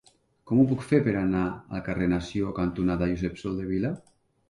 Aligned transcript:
Com 0.51 0.61
ho 0.61 0.65
puc 0.71 0.81
fer 0.91 1.01
per 1.09 1.13
anar 1.19 1.43
al 1.51 1.85
carrer 1.91 2.09
Nació 2.17 2.57
cantonada 2.63 3.15
Josep 3.15 3.43
Soldevila? 3.47 3.97